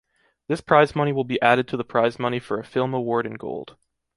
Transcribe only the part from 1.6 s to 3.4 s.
to the prize money for a film award in